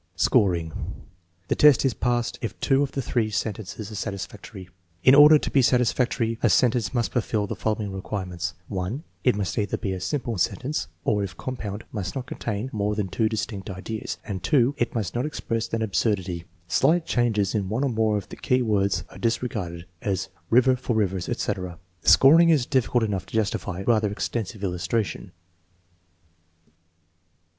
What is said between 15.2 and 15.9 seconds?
express an